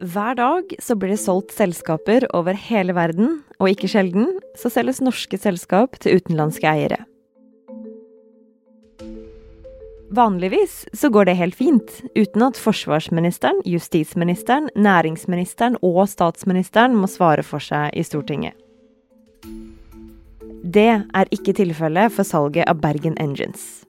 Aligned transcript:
Hver 0.00 0.34
dag 0.34 0.72
så 0.82 0.96
blir 0.96 1.12
det 1.12 1.20
solgt 1.20 1.52
selskaper 1.52 2.24
over 2.34 2.56
hele 2.56 2.94
verden, 2.96 3.42
og 3.60 3.68
ikke 3.70 3.90
sjelden 3.92 4.26
så 4.58 4.70
selges 4.72 5.02
norske 5.04 5.38
selskap 5.38 5.98
til 6.00 6.18
utenlandske 6.18 6.66
eiere. 6.66 7.04
Vanligvis 10.10 10.88
så 10.96 11.10
går 11.14 11.28
det 11.28 11.36
helt 11.38 11.54
fint, 11.54 11.92
uten 12.18 12.42
at 12.42 12.58
forsvarsministeren, 12.58 13.60
justisministeren, 13.62 14.66
næringsministeren 14.74 15.76
og 15.86 16.08
statsministeren 16.10 16.96
må 16.98 17.06
svare 17.06 17.44
for 17.46 17.62
seg 17.62 17.94
i 17.94 18.02
Stortinget. 18.02 18.56
Det 20.66 20.90
er 20.90 21.30
ikke 21.30 21.54
tilfellet 21.54 22.10
for 22.12 22.26
salget 22.26 22.66
av 22.66 22.82
Bergen 22.82 23.14
Engines. 23.22 23.79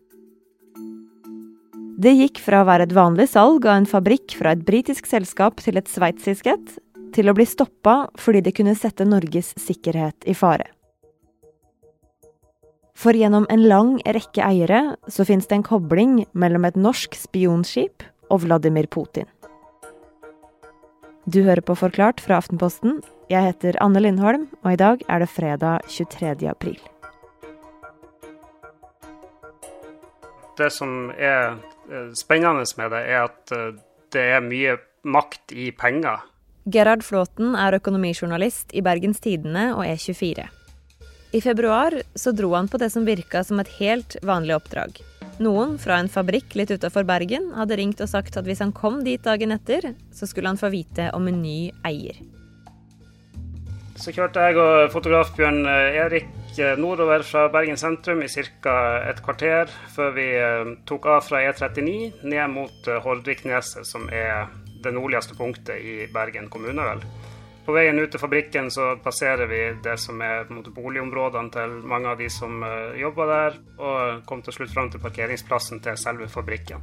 Det 2.01 2.11
gikk 2.17 2.39
fra 2.41 2.63
å 2.63 2.65
være 2.65 2.87
et 2.87 2.93
vanlig 2.97 3.27
salg 3.29 3.65
av 3.67 3.75
en 3.77 3.85
fabrikk 3.85 4.33
fra 4.39 4.55
et 4.55 4.61
britisk 4.65 5.05
selskap 5.05 5.59
til 5.61 5.77
et 5.77 5.89
sveitsisk 5.91 6.47
et, 6.49 6.69
til 7.13 7.29
å 7.29 7.33
bli 7.37 7.45
stoppa 7.45 8.07
fordi 8.17 8.39
det 8.41 8.53
kunne 8.57 8.73
sette 8.79 9.05
Norges 9.05 9.51
sikkerhet 9.59 10.25
i 10.25 10.33
fare. 10.33 10.71
For 12.97 13.17
gjennom 13.17 13.45
en 13.53 13.65
lang 13.69 13.91
rekke 14.17 14.41
eiere 14.45 14.95
så 15.13 15.25
fins 15.27 15.45
det 15.49 15.59
en 15.59 15.65
kobling 15.67 16.15
mellom 16.33 16.65
et 16.65 16.79
norsk 16.79 17.17
spionskip 17.17 18.05
og 18.33 18.47
Vladimir 18.47 18.89
Putin. 18.89 19.27
Du 21.29 21.43
hører 21.45 21.61
på 21.61 21.75
Forklart 21.77 22.23
fra 22.23 22.39
Aftenposten. 22.41 22.97
Jeg 23.29 23.45
heter 23.51 23.77
Anne 23.83 24.01
Lindholm, 24.01 24.47
og 24.65 24.73
i 24.73 24.79
dag 24.81 25.03
er 25.05 25.21
det 25.21 25.29
fredag 25.29 25.85
23. 25.85 26.49
april. 26.49 26.81
Det 30.57 30.71
som 30.73 31.11
er 31.17 31.61
spennende 32.15 32.65
med 32.77 32.91
det, 32.93 33.01
er 33.07 33.27
at 33.27 33.53
eh, 33.55 33.75
det 34.11 34.25
er 34.35 34.45
mye 34.45 34.77
makt 35.03 35.53
i 35.55 35.71
penger. 35.71 36.23
Gerhard 36.71 37.03
Flåten 37.03 37.55
er 37.57 37.79
økonomijournalist 37.79 38.73
i 38.77 38.83
Bergens 38.85 39.19
Tidende 39.19 39.71
og 39.73 39.85
E24. 39.87 40.45
I 41.31 41.39
februar 41.41 41.95
så 42.15 42.33
dro 42.35 42.51
han 42.53 42.67
på 42.67 42.77
det 42.77 42.91
som 42.93 43.07
virka 43.07 43.41
som 43.47 43.61
et 43.63 43.71
helt 43.79 44.17
vanlig 44.27 44.57
oppdrag. 44.57 44.99
Noen 45.41 45.77
fra 45.81 45.97
en 45.97 46.11
fabrikk 46.11 46.53
litt 46.59 46.73
utafor 46.75 47.07
Bergen 47.07 47.49
hadde 47.55 47.79
ringt 47.79 48.03
og 48.03 48.11
sagt 48.11 48.35
at 48.37 48.45
hvis 48.45 48.61
han 48.61 48.75
kom 48.75 48.99
dit 49.07 49.23
dagen 49.23 49.55
etter, 49.55 49.93
så 50.13 50.27
skulle 50.29 50.51
han 50.51 50.59
få 50.59 50.69
vite 50.73 51.07
om 51.17 51.25
en 51.31 51.39
ny 51.41 51.71
eier. 51.87 52.19
Så 53.97 54.13
kjørte 54.13 54.43
jeg 54.43 54.59
og 54.59 54.91
fotograf 54.93 55.33
Bjørn 55.37 55.63
eh, 55.65 55.97
Erik 56.03 56.29
eh, 56.59 56.77
nordover 56.77 57.23
fra 57.23 57.47
Bergen 57.53 57.77
sentrum 57.77 58.21
i 58.23 58.27
ca. 58.27 58.75
et 59.09 59.21
kvarter 59.23 59.71
før 59.95 60.11
vi 60.15 60.27
eh, 60.35 60.73
tok 60.85 61.05
av 61.05 61.25
fra 61.25 61.41
E39 61.45 62.23
ned 62.23 62.49
mot 62.51 62.91
Hordvikneset, 63.03 63.87
som 63.87 64.09
er 64.09 64.47
det 64.83 64.93
nordligste 64.93 65.37
punktet 65.37 65.79
i 65.79 66.07
Bergen 66.13 66.49
kommune. 66.49 66.81
vel. 66.81 67.03
På 67.65 67.75
veien 67.77 67.99
ut 67.99 68.09
til 68.11 68.19
fabrikken 68.19 68.71
så 68.73 68.95
passerer 69.03 69.45
vi 69.47 69.61
det 69.83 69.99
som 70.01 70.21
er 70.25 70.49
måte, 70.49 70.73
boligområdene 70.73 71.53
til 71.53 71.75
mange 71.85 72.09
av 72.09 72.17
de 72.17 72.29
som 72.29 72.63
jobber 72.97 73.29
der, 73.29 73.59
og 73.77 74.25
kom 74.25 74.41
til 74.41 74.57
slutt 74.57 74.73
fram 74.73 74.89
til 74.89 74.99
parkeringsplassen 74.99 75.79
til 75.79 75.97
selve 75.97 76.27
fabrikken. 76.27 76.81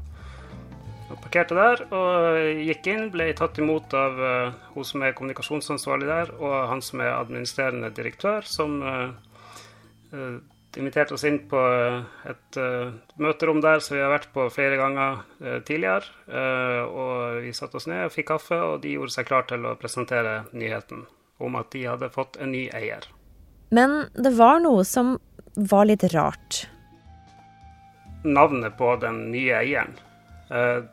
Jeg 1.08 1.16
parkerte 1.24 1.56
der 1.56 1.80
og 1.96 2.36
gikk 2.68 2.88
inn, 2.92 3.06
ble 3.12 3.30
tatt 3.36 3.56
imot 3.62 3.94
av 3.96 4.18
uh, 4.20 4.56
hun 4.74 4.84
som 4.84 5.04
er 5.06 5.14
kommunikasjonsansvarlig 5.16 6.08
der, 6.08 6.32
og 6.36 6.56
han 6.68 6.82
som 6.84 7.00
er 7.00 7.14
administrerende 7.14 7.88
direktør, 7.96 8.44
som 8.44 8.74
uh, 8.84 9.14
inviterte 10.76 11.14
oss 11.14 11.24
inn 11.24 11.38
på 11.48 11.58
eh, 11.58 12.30
et 12.30 12.58
uh, 12.60 12.92
møterom 13.20 13.60
der 13.64 13.82
som 13.84 13.96
vi 13.96 14.02
har 14.02 14.12
vært 14.12 14.30
på 14.34 14.46
flere 14.52 14.78
ganger 14.80 15.22
tidligere. 15.66 16.04
Og 16.88 17.44
vi 17.44 17.52
satte 17.56 17.78
oss 17.78 17.86
ned 17.88 18.06
og 18.06 18.14
fikk 18.14 18.28
kaffe, 18.32 18.58
og 18.58 18.82
de 18.82 18.96
gjorde 18.96 19.14
seg 19.14 19.28
klar 19.28 19.46
til 19.48 19.64
å 19.66 19.76
presentere 19.80 20.42
nyheten 20.52 21.06
om 21.38 21.56
at 21.58 21.70
de 21.72 21.84
hadde 21.86 22.10
fått 22.12 22.36
en 22.42 22.52
ny 22.52 22.66
eier. 22.74 23.06
Men 23.74 24.08
det 24.14 24.34
var 24.36 24.60
noe 24.64 24.84
som 24.88 25.16
var 25.54 25.86
litt 25.88 26.04
rart. 26.12 26.64
Navnet 28.26 28.76
på 28.78 28.94
den 29.00 29.28
nye 29.32 29.60
eieren. 29.60 29.94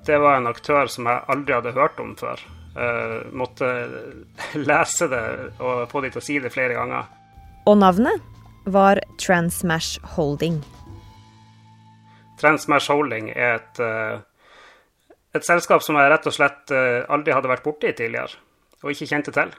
det 0.05 0.17
var 0.21 0.37
en 0.37 0.51
aktør 0.51 0.87
som 0.91 1.07
jeg 1.09 1.25
aldri 1.31 1.55
hadde 1.55 1.75
hørt 1.75 1.99
om 1.99 2.13
før. 2.19 2.41
måtte 3.31 3.71
lese 4.69 5.07
det 5.07 5.25
og 5.59 5.89
få 5.89 6.01
de 6.05 6.13
til 6.13 6.21
å 6.21 6.27
si 6.29 6.39
det 6.39 6.53
flere 6.53 6.77
ganger. 6.77 7.09
Og 7.65 7.77
navnet? 7.81 8.34
Var 8.65 9.01
Transmash 9.21 9.99
Holding. 10.15 10.59
Transmash 12.41 12.91
Holding 12.91 13.29
er 13.31 13.59
et, 13.59 13.79
eh, 13.79 14.19
et, 15.35 15.45
selskap 15.45 15.83
som 15.83 15.95
jeg 15.99 16.11
rett 16.11 16.27
og 16.27 16.35
slett 16.35 16.73
eh, 16.73 17.05
aldri 17.09 17.35
hadde 17.35 17.51
vært 17.51 17.63
borti 17.65 17.93
tidligere, 17.93 18.41
og 18.83 18.91
ikke 18.91 19.09
kjente 19.13 19.33
til. 19.35 19.53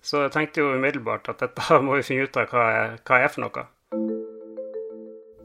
Så 0.00 0.24
jeg 0.24 0.32
tenkte 0.36 0.62
jo 0.62 0.72
umiddelbart 0.76 1.28
at 1.32 1.42
dette 1.42 1.80
må 1.84 1.98
vi 1.98 2.06
finne 2.06 2.28
ut 2.28 2.40
av 2.40 2.48
hva 2.52 2.64
hva 3.02 3.20
er 3.20 3.32
for 3.32 3.46
noe. 3.46 3.68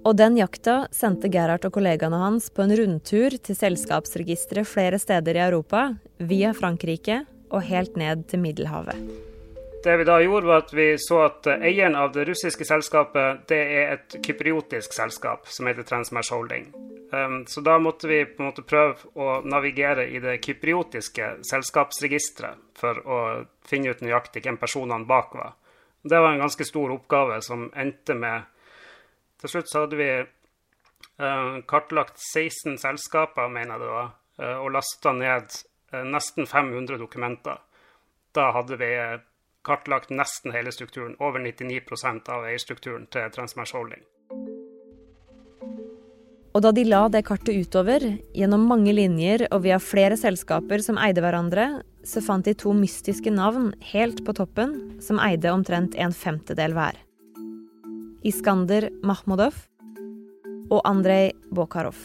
Og 0.05 0.13
den 0.19 0.35
jakta 0.37 0.83
sendte 0.93 1.31
Gerhard 1.33 1.65
og 1.65 1.73
kollegaene 1.73 2.19
hans 2.21 2.51
på 2.53 2.61
en 2.61 2.75
rundtur 2.77 3.33
til 3.41 3.57
selskapsregisteret 3.57 4.69
flere 4.69 4.99
steder 5.01 5.39
i 5.39 5.47
Europa, 5.47 5.87
via 6.21 6.53
Frankrike 6.53 7.23
og 7.49 7.65
helt 7.65 7.97
ned 7.97 8.27
til 8.29 8.43
Middelhavet. 8.45 9.24
Det 9.85 9.97
vi 9.97 10.03
da 10.03 10.21
gjorde, 10.21 10.47
var 10.47 10.57
at 10.57 10.71
vi 10.73 10.95
så 10.97 11.19
at 11.27 11.45
eh, 11.45 11.61
eieren 11.69 11.93
av 11.95 12.07
det 12.11 12.23
russiske 12.25 12.65
selskapet, 12.65 13.43
det 13.45 13.57
er 13.61 13.91
et 13.93 14.15
kypriotisk 14.25 14.95
selskap 14.97 15.43
som 15.45 15.67
heter 15.69 15.85
Transmash 15.85 16.33
Holding. 16.33 16.71
Um, 17.11 17.35
så 17.45 17.61
da 17.61 17.75
måtte 17.77 18.09
vi 18.09 18.23
på 18.25 18.41
en 18.41 18.47
måte 18.47 18.63
prøve 18.65 19.11
å 19.13 19.43
navigere 19.45 20.07
i 20.09 20.17
det 20.23 20.39
kypriotiske 20.41 21.27
selskapsregisteret 21.45 22.63
for 22.81 22.97
å 23.05 23.19
finne 23.69 23.93
ut 23.93 24.01
nøyaktig 24.01 24.41
hvem 24.47 24.57
personene 24.57 25.05
bak 25.05 25.37
var. 25.37 25.53
Det 26.01 26.17
var 26.17 26.33
en 26.33 26.41
ganske 26.47 26.65
stor 26.65 26.95
oppgave 26.97 27.37
som 27.45 27.69
endte 27.77 28.17
med 28.17 28.49
Til 29.37 29.53
slutt 29.53 29.69
så 29.69 29.85
hadde 29.85 30.01
vi 30.01 30.09
uh, 30.17 31.61
kartlagt 31.69 32.17
16 32.17 32.81
selskaper, 32.81 33.53
mener 33.53 33.75
jeg 33.75 33.85
det 33.85 33.93
var, 33.93 34.11
uh, 34.41 34.57
og 34.65 34.73
lasta 34.79 35.13
ned 35.13 35.61
nesten 36.09 36.49
500 36.49 36.97
dokumenter. 36.97 37.61
Da 38.33 38.49
hadde 38.57 38.81
vi 38.81 38.91
kartlagt 39.65 40.13
nesten 40.13 40.53
hele 40.55 40.71
strukturen, 40.71 41.17
over 41.19 41.41
99 41.41 42.29
av 42.29 42.45
eierstrukturen 42.45 43.07
til 43.11 43.31
Transmash 43.33 43.75
Holding. 43.75 44.05
Og 46.55 46.63
da 46.63 46.71
de 46.71 46.85
la 46.87 47.01
det 47.11 47.25
kartet 47.27 47.57
utover, 47.65 48.03
gjennom 48.31 48.63
mange 48.69 48.93
linjer 48.95 49.43
og 49.49 49.65
via 49.65 49.75
flere 49.83 50.15
selskaper 50.15 50.79
som 50.85 50.99
eide 51.03 51.19
hverandre, 51.19 51.65
så 52.07 52.23
fant 52.23 52.47
de 52.47 52.53
to 52.55 52.71
mystiske 52.71 53.33
navn 53.33 53.73
helt 53.91 54.21
på 54.23 54.35
toppen, 54.37 54.77
som 55.03 55.19
eide 55.19 55.51
omtrent 55.51 55.97
en 55.99 56.15
femtedel 56.15 56.77
hver. 56.77 56.95
Iskander 58.23 58.87
Mahmudov 59.03 59.65
og 60.71 60.79
Andrej 60.87 61.33
Bokharov. 61.51 61.99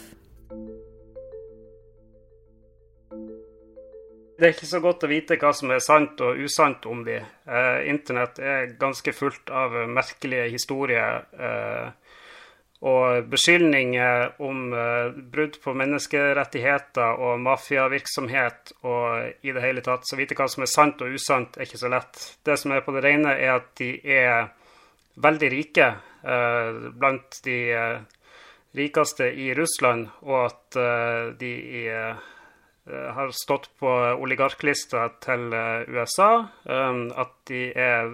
Det 4.41 4.47
er 4.47 4.55
ikke 4.55 4.65
så 4.65 4.79
godt 4.81 5.03
å 5.05 5.07
vite 5.11 5.35
hva 5.37 5.51
som 5.53 5.69
er 5.69 5.83
sant 5.85 6.21
og 6.25 6.39
usant 6.41 6.85
om 6.89 7.03
de. 7.05 7.19
Eh, 7.21 7.81
Internett 7.91 8.39
er 8.41 8.71
ganske 8.79 9.13
fullt 9.13 9.51
av 9.53 9.75
merkelige 9.85 10.47
historier 10.49 11.27
eh, 11.37 11.91
og 12.81 13.27
beskyldninger 13.29 14.41
om 14.41 14.73
eh, 14.73 15.19
brudd 15.35 15.59
på 15.61 15.75
menneskerettigheter 15.77 17.21
og 17.21 17.37
mafiavirksomhet 17.45 18.73
og 18.81 19.45
i 19.45 19.53
det 19.53 19.61
hele 19.61 19.85
tatt. 19.85 20.09
Så 20.09 20.17
vite 20.17 20.33
hva 20.39 20.49
som 20.49 20.65
er 20.65 20.73
sant 20.73 21.05
og 21.05 21.13
usant, 21.13 21.61
er 21.61 21.69
ikke 21.69 21.83
så 21.83 21.93
lett. 21.93 22.25
Det 22.41 22.57
som 22.57 22.73
er 22.73 22.81
på 22.81 22.97
det 22.97 23.05
rene, 23.05 23.37
er 23.37 23.59
at 23.59 23.69
de 23.77 23.93
er 24.01 24.49
veldig 25.21 25.53
rike, 25.53 25.93
eh, 26.25 26.83
blant 26.97 27.43
de 27.45 27.61
eh, 27.77 27.97
rikeste 28.73 29.29
i 29.37 29.51
Russland, 29.53 30.09
og 30.25 30.47
at 30.47 30.81
eh, 30.81 31.25
de 31.37 31.57
i 31.85 31.89
har 32.89 33.33
stått 33.35 33.69
på 33.79 33.89
oligarklista 34.17 35.09
til 35.21 35.51
eh, 35.53 35.89
USA. 35.91 36.47
Um, 36.65 37.11
at 37.13 37.35
de 37.49 37.67
er 37.77 38.09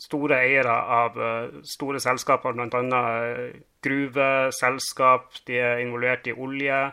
store 0.00 0.38
eiere 0.44 0.74
av 1.00 1.18
eh, 1.20 1.56
store 1.66 2.00
selskaper, 2.02 2.54
bl.a. 2.56 3.02
gruveselskap. 3.84 5.42
De 5.48 5.58
er 5.58 5.82
involvert 5.82 6.28
i 6.30 6.36
olje, 6.36 6.84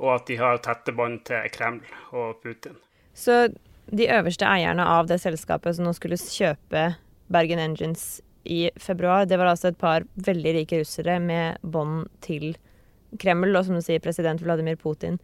og 0.00 0.14
at 0.16 0.30
de 0.30 0.38
har 0.40 0.62
tette 0.64 0.94
bånd 0.96 1.20
til 1.28 1.50
Kreml 1.54 1.84
og 2.16 2.40
Putin. 2.42 2.78
Så 3.14 3.50
de 3.90 4.08
øverste 4.08 4.46
eierne 4.46 4.86
av 4.86 5.10
det 5.10 5.20
selskapet 5.22 5.76
som 5.76 5.86
nå 5.86 5.92
skulle 5.98 6.18
kjøpe 6.20 6.92
Bergen 7.30 7.60
Engines 7.62 8.20
i 8.48 8.70
februar, 8.80 9.26
det 9.28 9.36
var 9.38 9.50
altså 9.52 9.70
et 9.70 9.78
par 9.78 10.06
veldig 10.16 10.54
rike 10.56 10.80
russere 10.80 11.18
med 11.20 11.60
bånd 11.60 12.08
til 12.24 12.54
Kreml, 13.20 13.52
og 13.58 13.66
som 13.66 13.76
du 13.76 13.84
sier, 13.84 14.00
president 14.02 14.40
Vladimir 14.42 14.78
Putin. 14.80 15.18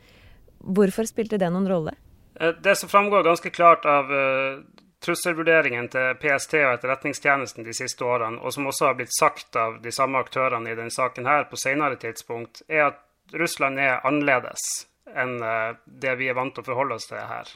Hvorfor 0.67 1.07
spilte 1.07 1.39
det 1.39 1.51
noen 1.55 1.69
rolle? 1.71 1.95
Eh, 2.41 2.55
det 2.63 2.77
som 2.77 2.91
framgår 2.91 3.23
ganske 3.23 3.51
klart 3.51 3.87
av 3.87 4.11
uh, 4.13 4.59
trusselvurderingen 5.05 5.89
til 5.93 6.19
PST 6.21 6.59
og 6.63 6.75
Etterretningstjenesten 6.75 7.67
de 7.67 7.75
siste 7.77 8.05
årene, 8.05 8.41
og 8.43 8.55
som 8.55 8.67
også 8.67 8.91
har 8.91 8.99
blitt 8.99 9.15
sagt 9.15 9.57
av 9.57 9.79
de 9.83 9.93
samme 9.95 10.21
aktørene 10.25 10.73
i 10.73 10.79
denne 10.79 10.95
saken 10.95 11.29
her 11.29 11.47
på 11.51 11.61
senere 11.61 11.99
tidspunkt, 12.03 12.65
er 12.69 12.91
at 12.91 13.03
Russland 13.35 13.81
er 13.83 14.05
annerledes 14.07 14.63
enn 15.07 15.39
det 15.87 16.13
vi 16.19 16.29
er 16.31 16.35
vant 16.35 16.55
til 16.55 16.63
å 16.63 16.67
forholde 16.67 16.99
oss 16.99 17.07
til 17.11 17.19
her. 17.19 17.49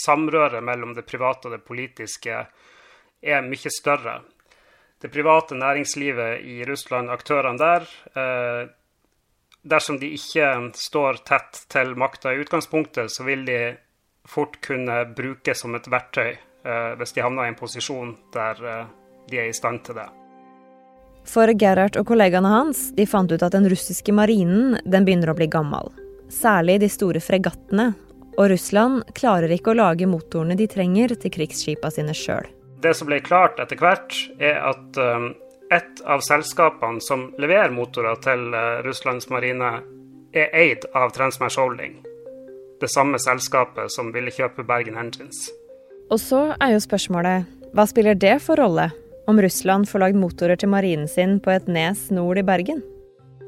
Samrøret 0.00 0.64
mellom 0.64 0.94
det 0.96 1.06
private 1.08 1.48
og 1.48 1.54
det 1.54 1.64
politiske 1.64 2.42
er 3.20 3.44
mye 3.44 3.72
større. 3.72 4.18
Det 5.00 5.12
private 5.12 5.56
næringslivet 5.56 6.44
i 6.44 6.58
Russland, 6.68 7.12
aktørene 7.12 7.60
der, 7.60 7.88
dersom 9.62 9.98
de 10.00 10.12
ikke 10.16 10.70
står 10.78 11.22
tett 11.28 11.64
til 11.72 11.94
makta 11.98 12.34
i 12.34 12.40
utgangspunktet, 12.42 13.12
så 13.12 13.26
vil 13.26 13.44
de 13.48 13.60
fort 14.28 14.60
kunne 14.64 15.02
brukes 15.16 15.64
som 15.64 15.74
et 15.74 15.90
verktøy 15.90 16.36
hvis 17.00 17.14
de 17.16 17.22
havner 17.24 17.46
i 17.48 17.50
en 17.54 17.56
posisjon 17.56 18.10
der 18.34 18.58
de 19.30 19.38
er 19.40 19.48
i 19.48 19.56
stand 19.56 19.80
til 19.86 19.96
det. 19.96 20.10
For 21.28 21.50
Gerhard 21.56 21.98
og 22.00 22.06
kollegaene 22.08 22.50
hans 22.50 22.90
de 22.96 23.06
fant 23.08 23.32
ut 23.32 23.42
at 23.44 23.54
den 23.54 23.68
russiske 23.70 24.12
marinen 24.16 24.78
den 24.84 25.06
begynner 25.06 25.32
å 25.32 25.36
bli 25.38 25.48
gammel. 25.52 25.92
Særlig 26.30 26.80
de 26.80 26.88
store 26.92 27.20
fregattene. 27.22 27.92
Og 28.38 28.52
Russland 28.52 29.02
klarer 29.18 29.52
ikke 29.52 29.72
å 29.72 29.78
lage 29.80 30.08
motorene 30.08 30.56
de 30.56 30.68
trenger 30.70 31.12
til 31.20 31.32
krigsskipa 31.34 31.90
sine 31.92 32.14
sjøl. 32.16 32.46
Det 32.80 32.94
som 32.96 33.10
ble 33.10 33.18
klart 33.20 33.58
etter 33.60 33.76
hvert, 33.76 34.14
er 34.40 34.56
at 34.70 35.00
um, 35.02 35.32
et 35.70 36.02
av 36.04 36.22
selskapene 36.26 37.00
som 37.04 37.28
leverer 37.38 37.70
motorer 37.74 38.18
til 38.24 38.50
uh, 38.54 38.80
Russlands 38.86 39.30
marine, 39.30 39.78
er 40.34 40.50
eid 40.54 40.86
av 40.94 41.12
Transmash 41.14 41.58
Holding. 41.58 41.96
Det 42.80 42.88
samme 42.90 43.18
selskapet 43.22 43.92
som 43.92 44.12
ville 44.14 44.32
kjøpe 44.34 44.64
Bergen 44.66 44.98
Engines. 44.98 45.48
Og 46.10 46.18
så 46.22 46.42
er 46.58 46.74
jo 46.74 46.82
spørsmålet, 46.82 47.46
hva 47.74 47.86
spiller 47.86 48.18
det 48.18 48.38
for 48.42 48.58
rolle 48.58 48.88
om 49.30 49.38
Russland 49.42 49.86
får 49.86 50.02
lagd 50.02 50.18
motorer 50.18 50.58
til 50.58 50.72
marinen 50.72 51.06
sin 51.08 51.38
på 51.42 51.52
et 51.54 51.68
nes 51.70 52.08
nord 52.10 52.40
i 52.40 52.46
Bergen. 52.46 52.82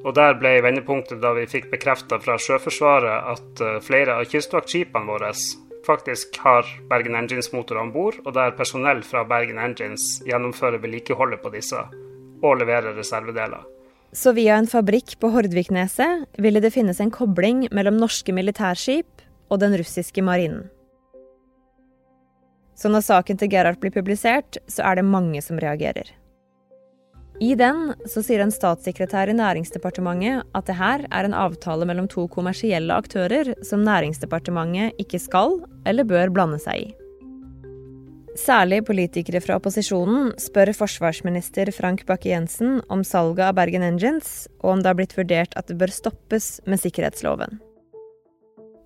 Og 0.02 0.14
Der 0.14 0.34
ble 0.38 0.56
vendepunktet 0.62 1.20
da 1.22 1.32
vi 1.34 1.46
fikk 1.46 1.70
bekrefta 1.70 2.18
fra 2.22 2.38
Sjøforsvaret 2.38 3.28
at 3.34 3.62
eh, 3.62 3.78
flere 3.86 4.18
av 4.18 4.26
kystvaktskipene 4.30 5.06
våre 5.06 5.30
faktisk 5.86 6.38
har 6.42 6.66
Bergen 6.90 7.18
Engines-motorer 7.18 7.82
om 7.82 7.92
bord, 7.94 8.18
og 8.24 8.34
der 8.34 8.54
personell 8.58 9.02
fra 9.06 9.24
Bergen 9.26 9.58
Engines 9.62 10.20
gjennomfører 10.26 10.82
vedlikeholdet 10.82 11.42
på 11.42 11.54
disse 11.54 11.82
og 12.42 12.58
leverer 12.60 12.94
reservedeler. 12.98 13.62
Så 14.12 14.34
via 14.36 14.58
en 14.60 14.68
fabrikk 14.68 15.14
på 15.22 15.30
Hordvikneset 15.32 16.26
ville 16.42 16.60
det 16.60 16.74
finnes 16.74 17.00
en 17.00 17.12
kobling 17.14 17.64
mellom 17.72 17.96
norske 17.96 18.34
militærskip 18.36 19.22
og 19.48 19.62
den 19.62 19.76
russiske 19.80 20.24
marinen. 20.24 20.66
Så 22.76 22.90
når 22.92 23.04
saken 23.06 23.38
til 23.38 23.48
Gerhard 23.52 23.78
blir 23.80 23.94
publisert, 23.94 24.58
så 24.68 24.84
er 24.84 24.98
det 24.98 25.08
mange 25.08 25.40
som 25.44 25.60
reagerer. 25.60 26.10
I 27.42 27.54
den 27.58 27.94
så 28.06 28.20
sier 28.22 28.42
en 28.44 28.52
statssekretær 28.52 29.30
i 29.32 29.36
Næringsdepartementet 29.38 30.44
at 30.54 30.68
det 30.68 30.76
her 30.78 31.06
er 31.08 31.26
en 31.26 31.34
avtale 31.34 31.88
mellom 31.88 32.08
to 32.10 32.28
kommersielle 32.30 32.94
aktører 32.94 33.54
som 33.66 33.82
Næringsdepartementet 33.86 35.00
ikke 35.00 35.18
skal 35.22 35.62
eller 35.88 36.06
bør 36.06 36.34
blande 36.34 36.60
seg 36.62 36.84
i. 36.84 37.01
Særlig 38.38 38.78
politikere 38.88 39.42
fra 39.44 39.58
opposisjonen 39.58 40.30
spør 40.40 40.70
forsvarsminister 40.76 41.68
Frank 41.76 42.06
Bakke-Jensen 42.08 42.78
om 42.92 43.02
salget 43.04 43.44
av 43.50 43.58
Bergen 43.58 43.84
Engines, 43.84 44.46
og 44.62 44.76
om 44.76 44.80
det 44.80 44.88
har 44.88 44.96
blitt 44.96 45.16
vurdert 45.18 45.52
at 45.58 45.68
det 45.68 45.76
bør 45.80 45.92
stoppes 45.92 46.56
med 46.64 46.80
sikkerhetsloven. 46.80 47.60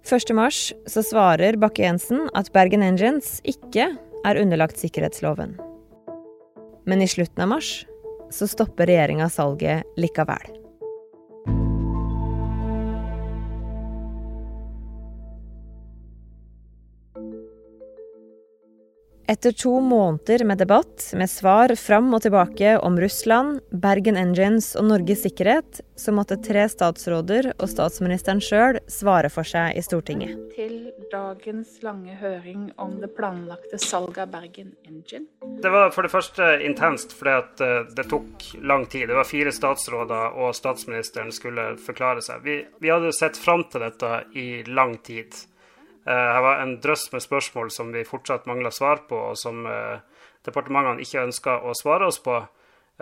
1.3 0.06 0.50
så 0.90 1.02
svarer 1.02 1.58
Bakke-Jensen 1.62 2.26
at 2.34 2.50
Bergen 2.54 2.82
Engines 2.86 3.38
ikke 3.46 3.92
er 4.26 4.42
underlagt 4.42 4.82
sikkerhetsloven. 4.82 5.54
Men 6.86 7.02
i 7.02 7.10
slutten 7.10 7.46
av 7.46 7.54
mars 7.54 7.70
så 8.34 8.50
stopper 8.50 8.90
regjeringa 8.90 9.30
salget 9.30 9.86
likevel. 9.98 10.65
Etter 19.28 19.52
to 19.52 19.80
måneder 19.80 20.44
med 20.44 20.58
debatt, 20.58 21.10
med 21.18 21.30
svar 21.30 21.72
fram 21.74 22.12
og 22.14 22.22
tilbake 22.22 22.76
om 22.78 22.94
Russland, 23.00 23.58
Bergen 23.74 24.14
Engines 24.16 24.68
og 24.78 24.86
Norges 24.86 25.24
sikkerhet, 25.24 25.80
så 25.98 26.14
måtte 26.14 26.36
tre 26.38 26.68
statsråder 26.70 27.48
og 27.56 27.66
statsministeren 27.66 28.38
sjøl 28.38 28.78
svare 28.86 29.26
for 29.34 29.48
seg 29.48 29.74
i 29.74 29.82
Stortinget. 29.82 30.36
Til 30.54 30.92
dagens 31.10 31.80
lange 31.82 32.14
høring 32.20 32.68
om 32.78 33.00
det 33.02 33.10
planlagte 33.18 33.80
salget 33.82 34.22
av 34.28 34.30
Bergen 34.36 34.70
Engine. 34.86 35.26
Det 35.58 35.74
var 35.74 35.90
for 35.90 36.06
det 36.06 36.14
første 36.14 36.52
intenst 36.68 37.18
fordi 37.18 37.34
at 37.40 37.66
eh, 37.66 37.90
det 37.98 38.06
tok 38.12 38.46
lang 38.62 38.86
tid. 38.86 39.08
Det 39.10 39.18
var 39.18 39.26
fire 39.26 39.50
statsråder, 39.50 40.38
og 40.38 40.54
statsministeren 40.54 41.34
skulle 41.34 41.72
forklare 41.82 42.22
seg. 42.22 42.46
Vi, 42.46 42.60
vi 42.78 42.94
hadde 42.94 43.10
sett 43.10 43.42
fram 43.42 43.66
til 43.72 43.88
dette 43.88 44.22
i 44.38 44.48
lang 44.70 45.00
tid. 45.02 45.34
Eh, 46.06 46.12
her 46.34 46.42
var 46.42 46.60
en 46.62 46.76
drøss 46.82 47.08
med 47.12 47.24
spørsmål 47.24 47.70
som 47.74 47.90
vi 47.94 48.04
fortsatt 48.06 48.46
mangla 48.46 48.70
svar 48.70 49.02
på, 49.08 49.18
og 49.32 49.38
som 49.38 49.64
eh, 49.66 49.98
departementene 50.46 51.02
ikke 51.02 51.24
ønska 51.26 51.58
å 51.66 51.74
svare 51.74 52.06
oss 52.12 52.20
på. 52.22 52.36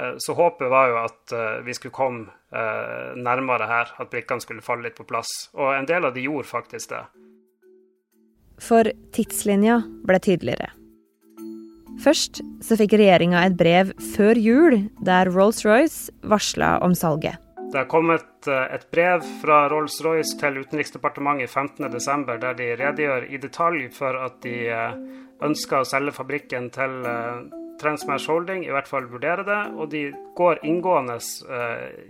Eh, 0.01 0.15
så 0.25 0.37
håpet 0.39 0.73
var 0.73 0.89
jo 0.89 1.03
at 1.03 1.37
vi 1.67 1.75
skulle 1.77 1.95
komme 1.95 2.31
nærmere 3.19 3.67
her, 3.67 3.89
at 3.99 4.13
brikkene 4.13 4.39
skulle 4.39 4.63
falle 4.63 4.87
litt 4.87 4.95
på 4.95 5.07
plass. 5.09 5.31
Og 5.59 5.73
en 5.75 5.89
del 5.91 6.07
av 6.07 6.15
de 6.15 6.23
gjorde 6.23 6.47
faktisk 6.47 6.93
det. 6.93 7.03
For 8.63 8.87
tidslinja 9.17 9.81
ble 10.07 10.21
tydeligere. 10.23 10.71
Først 12.05 12.39
så 12.63 12.79
fikk 12.79 12.95
regjeringa 13.01 13.43
et 13.43 13.59
brev 13.59 13.91
før 14.15 14.39
jul 14.39 14.79
der 15.03 15.31
Rolls-Royce 15.35 16.15
varsla 16.31 16.77
om 16.87 16.95
salget. 16.95 17.44
Det 17.75 17.81
har 17.81 17.87
kommet 17.91 18.47
eh, 18.47 18.75
et 18.75 18.85
brev 18.91 19.25
fra 19.41 19.65
Rolls-Royce 19.67 20.37
til 20.39 20.61
Utenriksdepartementet 20.61 21.51
15.12. 21.51 22.37
der 22.39 22.53
de 22.55 22.69
redegjør 22.79 23.25
i 23.27 23.41
detalj 23.43 23.89
for 23.97 24.15
at 24.15 24.37
de 24.45 24.53
eh, 24.71 24.93
ønsker 25.43 25.81
å 25.81 25.89
selge 25.91 26.13
fabrikken 26.15 26.69
til 26.77 26.95
eh, 27.11 27.41
Transmash 27.83 28.31
Holding, 28.31 28.63
i 28.63 28.71
hvert 28.71 28.87
fall 28.87 29.09
vurdere 29.11 29.43
det. 29.49 29.59
Og 29.75 29.91
de 29.91 30.05
går 30.39 30.63
inngående 30.63 31.19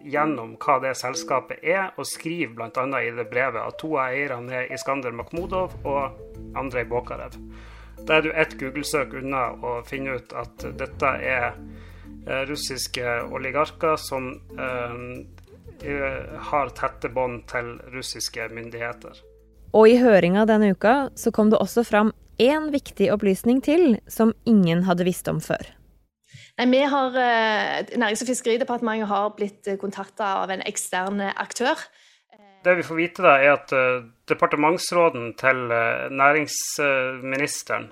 gjennom 0.05 0.53
hva 0.61 0.77
det 0.85 0.93
selskapet 1.01 1.65
er, 1.65 1.95
og 1.97 2.11
skriver 2.13 2.53
bl.a. 2.59 3.01
i 3.01 3.15
det 3.17 3.25
brevet 3.33 3.63
at 3.65 3.81
to 3.81 3.95
av 3.97 4.13
eierne 4.13 4.59
er 4.59 4.75
Iskander 4.77 5.17
Makhmudov 5.17 5.79
og 5.89 6.21
Andrej 6.61 6.85
Bokarev. 6.93 7.41
Da 8.05 8.19
er 8.19 8.29
du 8.29 8.35
ett 8.35 8.53
Google-søk 8.61 9.17
unna 9.17 9.55
å 9.65 9.79
finne 9.89 10.21
ut 10.21 10.37
at 10.37 10.69
dette 10.77 11.17
er 11.25 11.57
russiske 12.53 13.17
oligarker 13.33 13.97
som 14.01 14.35
Eh, 14.61 15.25
har 15.83 16.71
tette 16.79 17.11
bånd 17.13 17.43
til 17.51 17.75
russiske 17.93 18.49
myndigheter. 18.55 19.19
Og 19.75 19.89
i 19.91 19.97
høringa 19.99 20.45
denne 20.47 20.71
uka 20.75 21.11
så 21.19 21.33
kom 21.35 21.51
det 21.51 21.59
også 21.59 21.83
fram 21.87 22.13
én 22.39 22.71
viktig 22.75 23.11
opplysning 23.15 23.61
til 23.65 23.99
som 24.11 24.33
ingen 24.47 24.85
hadde 24.87 25.05
visst 25.07 25.29
om 25.31 25.41
før. 25.43 25.67
Nei, 26.59 26.67
vi 26.71 26.83
har, 26.87 27.17
eh, 27.19 27.85
Nærings- 27.99 28.23
og 28.23 28.29
fiskeridepartementet 28.29 29.09
har 29.09 29.31
blitt 29.31 29.79
kontakta 29.81 30.25
av 30.43 30.51
en 30.51 30.63
ekstern 30.63 31.21
aktør. 31.21 31.75
Det 32.65 32.77
vi 32.77 32.83
får 32.83 32.97
vite, 32.97 33.23
da, 33.23 33.37
er 33.37 33.53
at 33.53 33.73
uh, 33.73 34.03
departementsråden 34.27 35.35
til 35.37 35.57
næringsministeren 36.11 37.91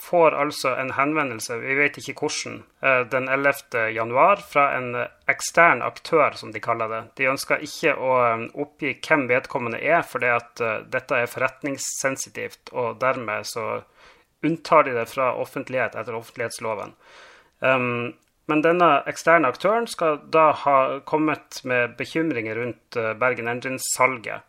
får 0.00 0.30
altså 0.30 0.68
en 0.68 0.92
henvendelse, 0.96 1.58
vi 1.60 1.74
vet 1.76 1.98
ikke 2.00 2.14
hvordan, 2.20 2.62
eh, 2.82 3.00
den 3.12 3.28
11. 3.28 3.90
januar 3.94 4.40
fra 4.52 4.70
en 4.76 4.94
ekstern 5.28 5.82
aktør, 5.82 6.36
som 6.40 6.52
de 6.52 6.60
kaller 6.60 6.88
det. 6.88 7.02
De 7.20 7.28
ønsker 7.30 7.64
ikke 7.66 7.94
å 7.94 8.14
eh, 8.24 8.46
oppgi 8.64 8.94
hvem 8.96 9.26
vedkommende 9.28 9.82
er, 9.82 10.02
fordi 10.02 10.32
at 10.32 10.64
eh, 10.64 10.80
dette 10.88 11.20
er 11.20 11.30
forretningssensitivt, 11.30 12.72
og 12.72 13.00
dermed 13.02 13.46
så 13.46 13.82
unntar 14.42 14.88
de 14.88 14.96
det 14.96 15.06
fra 15.10 15.34
offentlighet 15.36 15.98
etter 16.00 16.16
offentlighetsloven. 16.16 16.94
Um, 17.60 18.14
men 18.48 18.62
denne 18.64 19.02
eksterne 19.10 19.50
aktøren 19.52 19.84
skal 19.86 20.22
da 20.32 20.46
ha 20.62 20.76
kommet 21.04 21.60
med 21.68 21.92
bekymringer 21.98 22.56
rundt 22.56 22.96
Bergen 23.20 23.50
Engines-salget. 23.52 24.48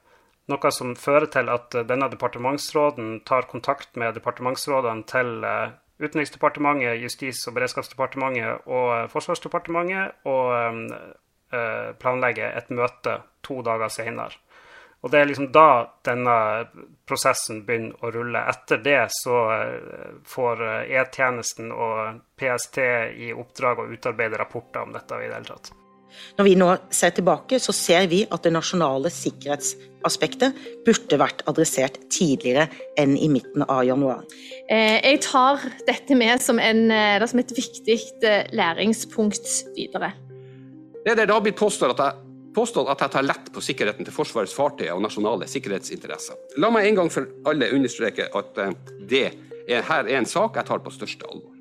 Noe 0.50 0.72
som 0.74 0.96
fører 0.98 1.30
til 1.32 1.50
at 1.54 1.76
eh, 1.78 1.86
denne 1.88 2.10
departementsråden 2.12 3.22
tar 3.28 3.50
kontakt 3.52 3.98
med 4.00 4.16
departementsrådene 4.18 5.08
til 5.10 5.46
eh, 5.46 5.78
Utenriksdepartementet, 6.02 6.98
Justis- 7.04 7.44
og 7.48 7.58
beredskapsdepartementet 7.60 8.66
og 8.66 8.88
eh, 8.96 9.10
Forsvarsdepartementet, 9.12 10.24
og 10.26 11.20
planlegger 12.00 12.54
et 12.56 12.70
møte 12.72 13.18
to 13.44 13.58
dager 13.60 13.92
senere. 13.92 14.38
Og 15.04 15.12
det 15.12 15.20
er 15.20 15.28
liksom 15.28 15.50
da 15.52 15.66
denne 16.08 16.36
prosessen 17.04 17.60
begynner 17.68 18.00
å 18.00 18.14
rulle. 18.16 18.46
Etter 18.48 18.80
det 18.80 19.02
så 19.12 19.42
får 20.32 20.64
E-tjenesten 20.88 21.76
og 21.76 22.24
PST 22.40 22.80
i 23.28 23.34
oppdrag 23.36 23.84
å 23.84 23.90
utarbeide 23.92 24.40
rapporter 24.40 24.88
om 24.88 24.96
dette 24.96 25.20
i 25.20 25.28
det 25.28 25.42
hele 25.42 25.52
tatt. 25.52 25.74
Når 26.38 26.48
vi 26.48 26.56
nå 26.60 26.70
ser 26.94 27.14
tilbake, 27.16 27.60
så 27.60 27.74
ser 27.76 28.08
vi 28.12 28.24
at 28.32 28.44
det 28.46 28.54
nasjonale 28.56 29.12
sikkerhetsaspektet 29.14 30.58
burde 30.86 31.20
vært 31.22 31.44
adressert 31.50 32.00
tidligere 32.14 32.68
enn 33.00 33.18
i 33.18 33.30
midten 33.32 33.66
av 33.68 33.84
januar. 33.88 34.26
Eh, 34.70 35.00
jeg 35.04 35.22
tar 35.28 35.62
dette 35.88 36.18
med 36.18 36.42
som, 36.44 36.60
en, 36.60 36.90
eh, 36.92 37.28
som 37.28 37.42
et 37.42 37.54
viktig 37.56 38.00
eh, 38.24 38.50
læringspunkt 38.56 39.54
videre. 39.78 40.14
Det 41.06 41.18
er 41.18 41.30
da 41.30 41.40
blitt 41.42 41.60
påstått 41.60 41.98
at 41.98 42.06
jeg 42.06 42.28
påstått 42.56 42.90
at 42.92 43.00
jeg 43.06 43.14
tar 43.14 43.24
lett 43.24 43.48
på 43.56 43.64
sikkerheten 43.64 44.06
til 44.08 44.14
Forsvarets 44.14 44.54
fartøyer 44.54 44.98
og 44.98 45.06
nasjonale 45.06 45.48
sikkerhetsinteresser. 45.48 46.36
La 46.60 46.68
meg 46.74 46.90
en 46.90 47.00
gang 47.00 47.14
for 47.14 47.30
alle 47.48 47.72
understreke 47.72 48.28
at 48.28 48.60
det 49.08 49.24
er, 49.70 49.86
her 49.88 50.04
er 50.04 50.18
en 50.20 50.28
sak 50.28 50.60
jeg 50.60 50.68
tar 50.68 50.84
på 50.84 50.92
største 50.92 51.28
alvor. 51.32 51.56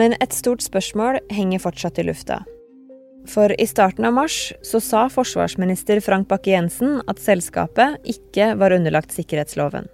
Men 0.00 0.16
et 0.24 0.32
stort 0.32 0.64
spørsmål 0.64 1.20
henger 1.30 1.60
fortsatt 1.60 2.00
i 2.00 2.06
lufta. 2.08 2.40
For 3.28 3.52
i 3.60 3.66
starten 3.66 4.04
av 4.04 4.16
mars 4.16 4.52
så 4.66 4.80
sa 4.82 5.06
forsvarsminister 5.12 6.00
Frank 6.02 6.28
Bakke-Jensen 6.30 7.00
at 7.06 7.22
selskapet 7.22 8.00
ikke 8.08 8.52
var 8.58 8.74
underlagt 8.74 9.14
sikkerhetsloven. 9.14 9.86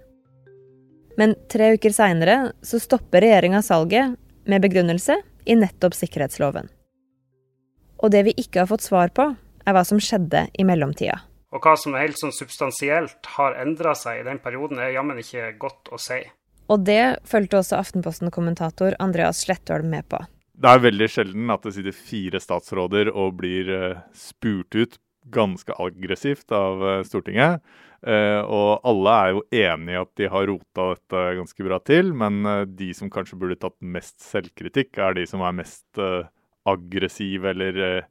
Men 1.19 1.35
tre 1.51 1.73
uker 1.75 1.93
seinere 1.93 2.53
så 2.65 2.79
stopper 2.81 3.21
regjeringa 3.25 3.61
salget 3.65 4.15
med 4.49 4.63
begrunnelse 4.63 5.19
i 5.45 5.57
nettopp 5.59 5.97
sikkerhetsloven. 5.97 6.69
Og 7.99 8.13
det 8.13 8.23
vi 8.29 8.35
ikke 8.39 8.63
har 8.63 8.71
fått 8.71 8.87
svar 8.87 9.11
på, 9.13 9.27
er 9.67 9.75
hva 9.75 9.83
som 9.85 9.99
skjedde 10.01 10.47
i 10.55 10.65
mellomtida. 10.65 11.19
Og 11.53 11.61
hva 11.65 11.75
som 11.81 11.97
helt 11.97 12.17
sånn 12.17 12.33
substansielt 12.33 13.29
har 13.35 13.57
endra 13.59 13.95
seg 13.97 14.21
i 14.21 14.27
den 14.27 14.39
perioden, 14.41 14.79
er 14.79 14.93
jammen 14.95 15.19
ikke 15.19 15.51
godt 15.59 15.91
å 15.93 15.99
si. 16.01 16.21
Og 16.69 16.85
det 16.85 17.19
fulgte 17.27 17.59
også 17.59 17.79
Aftenposten-kommentator 17.79 18.95
Andreas 19.01 19.41
Slettholm 19.43 19.89
med 19.89 20.05
på. 20.09 20.21
Det 20.59 20.67
er 20.67 20.81
veldig 20.83 21.07
sjelden 21.07 21.51
at 21.53 21.63
det 21.63 21.71
sitter 21.77 21.95
fire 21.95 22.39
statsråder 22.43 23.13
og 23.13 23.37
blir 23.39 23.69
uh, 23.71 24.01
spurt 24.11 24.75
ut 24.75 24.97
ganske 25.31 25.75
aggressivt 25.79 26.51
av 26.55 26.83
uh, 26.83 26.95
Stortinget. 27.07 27.63
Uh, 28.03 28.43
og 28.43 28.87
alle 28.87 29.13
er 29.15 29.31
jo 29.35 29.43
enige 29.55 29.95
i 29.95 29.99
at 30.01 30.11
de 30.19 30.27
har 30.33 30.47
rota 30.51 30.87
dette 30.93 31.23
ganske 31.39 31.67
bra 31.67 31.79
til, 31.87 32.11
men 32.11 32.41
de 32.75 32.89
som 32.95 33.11
kanskje 33.11 33.39
burde 33.39 33.59
tatt 33.59 33.77
mest 33.79 34.19
selvkritikk, 34.23 34.99
er 34.99 35.15
de 35.15 35.27
som 35.29 35.43
er 35.47 35.55
mest 35.61 36.01
aggressive 36.69 37.53
eller 37.53 38.03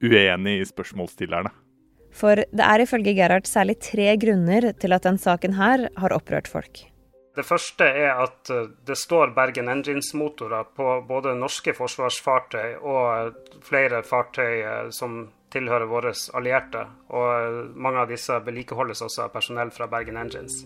uenige 0.00 0.60
i 0.64 0.68
spørsmålsstillerne. 0.68 1.52
For 2.16 2.40
det 2.42 2.64
er 2.66 2.82
ifølge 2.82 3.14
Gerhard 3.14 3.46
særlig 3.48 3.76
tre 3.84 4.08
grunner 4.20 4.72
til 4.80 4.96
at 4.96 5.04
denne 5.06 5.20
saken 5.20 5.54
her 5.60 5.86
har 6.00 6.16
opprørt 6.16 6.48
folk. 6.50 6.89
Det 7.40 7.46
første 7.48 7.86
er 7.88 8.18
at 8.20 8.50
eh, 8.52 8.66
det 8.84 8.98
står 9.00 9.32
Bergen 9.32 9.70
Engines-motorer 9.72 10.66
på 10.76 10.98
både 11.08 11.32
norske 11.38 11.72
forsvarsfartøy 11.72 12.74
og 12.84 13.62
flere 13.64 14.02
fartøy 14.04 14.58
eh, 14.60 14.88
som 14.92 15.22
tilhører 15.50 15.88
våre 15.88 16.12
allierte. 16.36 16.84
Og 17.16 17.28
eh, 17.32 17.60
mange 17.80 18.02
av 18.02 18.12
disse 18.12 18.36
vedlikeholdes 18.44 19.00
også 19.06 19.24
av 19.24 19.32
personell 19.32 19.72
fra 19.72 19.88
Bergen 19.88 20.20
Engines. 20.20 20.60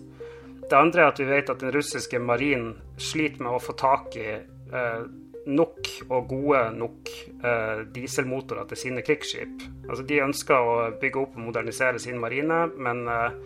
Det 0.65 0.75
andre 0.75 1.05
er 1.05 1.13
at 1.13 1.21
vi 1.21 1.29
vet 1.29 1.53
at 1.53 1.63
den 1.63 1.71
russiske 1.71 2.19
marinen 2.19 2.73
sliter 2.99 3.45
med 3.45 3.55
å 3.55 3.63
få 3.63 3.77
tak 3.79 4.19
i 4.19 4.27
eh, 4.35 5.03
nok 5.45 5.91
og 6.09 6.27
gode 6.27 6.63
nok 6.75 7.11
eh, 7.39 7.85
dieselmotorer 7.95 8.67
til 8.67 8.81
sine 8.83 9.05
krigsskip. 9.05 9.63
Altså, 9.87 10.03
de 10.03 10.23
ønsker 10.25 10.59
å 10.59 10.79
bygge 10.99 11.23
opp 11.23 11.39
og 11.39 11.47
modernisere 11.53 12.03
sin 12.03 12.19
marine, 12.19 12.65
men 12.75 13.05
eh, 13.07 13.37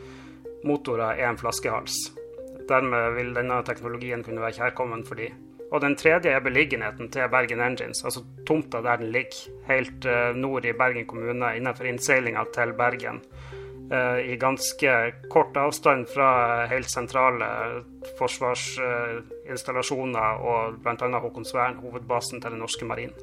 motorer 0.65 1.19
er 1.19 1.29
en 1.29 1.39
flaskehals. 1.39 2.07
Dermed 2.69 3.15
vil 3.17 3.31
denne 3.33 3.63
teknologien 3.65 4.23
kunne 4.23 4.43
være 4.43 4.57
kjærkommen 4.59 5.05
for 5.07 5.15
de. 5.19 5.29
Og 5.69 5.81
den 5.81 5.95
tredje 5.97 6.29
er 6.33 6.39
beliggenheten 6.41 7.11
til 7.13 7.29
Bergen 7.29 7.61
Engines, 7.61 8.03
altså 8.03 8.23
tomta 8.47 8.81
der 8.81 8.95
den 9.01 9.11
ligger, 9.13 9.49
helt 9.67 10.05
eh, 10.05 10.35
nord 10.35 10.65
i 10.65 10.73
Bergen 10.73 11.05
kommune, 11.05 11.55
innenfor 11.55 11.83
innseilinga 11.85 12.43
til 12.55 12.73
Bergen. 12.77 13.21
Eh, 13.91 14.19
i 14.33 14.35
ganske 14.37 15.13
kort 15.29 15.57
avstand 15.57 16.07
fra 16.13 16.65
helt 16.69 16.89
sentrale 16.89 17.45
forsvarsinstallasjoner 18.17 20.19
og 20.45 20.73
bl.a. 20.83 21.19
Håkonsvern, 21.19 21.75
hovedbasen 21.83 22.41
til 22.41 22.51
den 22.51 22.59
norske 22.65 22.85
marinen. 22.85 23.15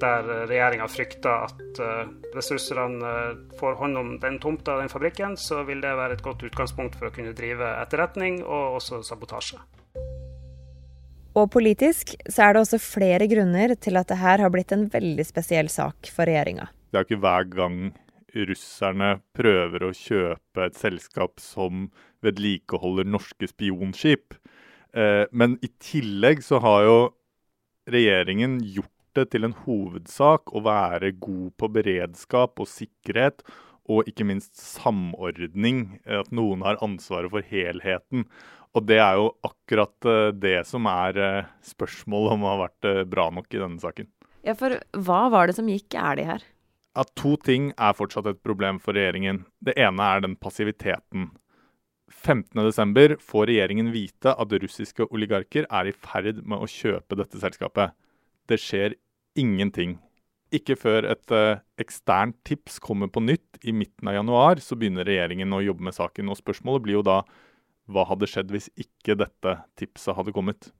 Der 0.00 0.26
regjeringa 0.50 0.88
frykter 0.92 1.46
at 1.46 1.80
eh, 1.80 2.08
hvis 2.34 2.50
russerne 2.52 3.12
eh, 3.12 3.38
får 3.60 3.78
hånd 3.80 4.00
om 4.00 4.12
den 4.20 4.38
tomta 4.42 4.74
og 4.74 4.84
den 4.84 4.92
fabrikken, 4.92 5.36
så 5.40 5.62
vil 5.68 5.80
det 5.84 5.94
være 5.96 6.18
et 6.18 6.24
godt 6.24 6.44
utgangspunkt 6.48 6.98
for 6.98 7.08
å 7.08 7.14
kunne 7.14 7.36
drive 7.36 7.70
etterretning 7.80 8.42
og 8.44 8.80
også 8.80 9.00
sabotasje. 9.06 9.60
Og 11.36 11.50
politisk 11.52 12.14
så 12.24 12.46
er 12.46 12.54
det 12.56 12.64
også 12.64 12.80
flere 12.80 13.28
grunner 13.28 13.74
til 13.80 14.00
at 14.00 14.08
det 14.08 14.20
her 14.20 14.40
har 14.44 14.52
blitt 14.52 14.72
en 14.72 14.86
veldig 14.92 15.24
spesiell 15.28 15.68
sak 15.72 16.08
for 16.12 16.28
regjeringa. 16.28 16.70
Det 16.92 17.00
er 17.00 17.08
ikke 17.08 17.22
hver 17.24 17.48
gang 17.52 17.78
russerne 18.48 19.10
prøver 19.36 19.86
å 19.86 19.94
kjøpe 19.96 20.66
et 20.66 20.76
selskap 20.76 21.40
som 21.40 21.88
vedlikeholder 22.24 23.08
norske 23.08 23.48
spionskip. 23.48 24.36
Eh, 24.96 25.24
men 25.32 25.56
i 25.64 25.70
tillegg 25.82 26.44
så 26.44 26.60
har 26.64 26.84
jo 26.86 26.98
regjeringen 27.92 28.58
gjort 28.64 28.92
det 29.18 29.30
til 29.32 29.48
en 29.48 29.56
hovedsak 29.64 30.52
å 30.52 30.62
være 30.64 31.14
god 31.20 31.54
på 31.60 31.70
beredskap 31.74 32.60
og 32.62 32.70
sikkerhet, 32.70 33.44
og 33.86 34.08
ikke 34.10 34.26
minst 34.26 34.56
samordning. 34.58 36.00
At 36.06 36.32
noen 36.34 36.64
har 36.66 36.80
ansvaret 36.84 37.32
for 37.32 37.44
helheten. 37.46 38.26
Og 38.76 38.84
det 38.88 38.98
er 39.00 39.20
jo 39.20 39.30
akkurat 39.46 40.08
eh, 40.10 40.34
det 40.36 40.58
som 40.68 40.88
er 40.90 41.20
eh, 41.22 41.46
spørsmålet 41.64 42.34
om 42.34 42.44
har 42.50 42.66
vært 42.66 42.90
bra 43.08 43.30
nok 43.32 43.48
i 43.54 43.62
denne 43.62 43.80
saken. 43.80 44.10
Ja, 44.46 44.54
for 44.58 44.76
hva 45.06 45.22
var 45.32 45.48
det 45.48 45.56
som 45.56 45.70
gikk 45.70 45.88
gærent 45.94 46.28
her? 46.28 46.44
at 46.96 47.12
to 47.18 47.34
ting 47.44 47.72
er 47.76 47.96
fortsatt 47.96 48.28
et 48.30 48.44
problem 48.44 48.80
for 48.82 48.96
regjeringen. 48.96 49.44
Det 49.60 49.76
ene 49.78 50.04
er 50.14 50.22
den 50.24 50.36
passiviteten. 50.40 51.30
15.12. 52.06 53.18
får 53.20 53.48
regjeringen 53.50 53.90
vite 53.92 54.32
at 54.32 54.54
russiske 54.62 55.08
oligarker 55.10 55.66
er 55.66 55.90
i 55.90 55.94
ferd 55.94 56.40
med 56.46 56.62
å 56.62 56.70
kjøpe 56.70 57.18
dette 57.18 57.40
selskapet. 57.42 57.92
Det 58.46 58.58
skjer 58.62 58.94
ingenting. 59.38 59.96
Ikke 60.54 60.76
før 60.78 61.08
et 61.10 61.34
uh, 61.34 61.58
eksternt 61.82 62.38
tips 62.46 62.78
kommer 62.82 63.10
på 63.12 63.22
nytt 63.24 63.58
i 63.66 63.74
midten 63.74 64.08
av 64.08 64.18
januar, 64.20 64.62
så 64.62 64.78
begynner 64.78 65.06
regjeringen 65.08 65.54
å 65.54 65.64
jobbe 65.64 65.88
med 65.88 65.96
saken. 65.96 66.30
Og 66.30 66.38
spørsmålet 66.38 66.84
blir 66.86 66.98
jo 67.00 67.06
da 67.06 67.20
hva 67.90 68.06
hadde 68.08 68.28
skjedd 68.30 68.50
hvis 68.54 68.70
ikke 68.80 69.18
dette 69.18 69.58
tipset 69.78 70.16
hadde 70.16 70.34
kommet? 70.34 70.70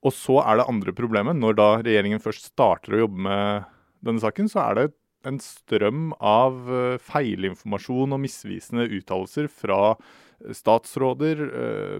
Og 0.00 0.14
så 0.16 0.38
er 0.42 0.60
det 0.60 0.68
andre 0.70 0.94
problemet. 0.96 1.36
Når 1.36 1.58
da 1.58 1.68
regjeringen 1.82 2.22
først 2.22 2.50
starter 2.52 2.96
å 2.96 3.04
jobbe 3.04 3.26
med 3.26 3.68
denne 4.06 4.22
saken, 4.22 4.48
så 4.50 4.64
er 4.64 4.78
det 4.78 4.86
en 5.28 5.40
strøm 5.42 6.10
av 6.24 6.70
eh, 6.72 6.96
feilinformasjon 7.04 8.16
og 8.16 8.22
misvisende 8.22 8.86
uttalelser 8.88 9.50
fra 9.52 9.80
eh, 9.92 10.54
statsråder, 10.56 11.42
eh, 11.64 11.98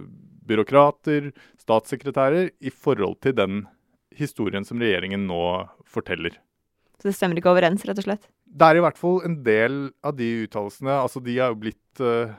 byråkrater, 0.49 1.29
statssekretærer 1.61 2.49
i 2.59 2.73
forhold 2.73 3.19
til 3.21 3.37
den 3.37 3.61
historien 4.17 4.65
som 4.67 4.81
regjeringen 4.81 5.27
nå 5.29 5.41
forteller. 5.89 6.37
Så 7.01 7.09
det 7.09 7.17
stemmer 7.17 7.39
ikke 7.39 7.51
overens, 7.53 7.83
rett 7.87 7.97
og 7.97 8.05
slett? 8.05 8.27
Det 8.45 8.67
er 8.67 8.77
i 8.77 8.83
hvert 8.83 8.99
fall 8.99 9.21
en 9.25 9.39
del 9.45 9.77
av 10.05 10.17
de 10.17 10.27
uttalelsene 10.43 10.97
altså 11.01 11.21
De 11.23 11.37
er 11.39 11.53
jo 11.53 11.61
blitt 11.63 12.01
uh, 12.03 12.33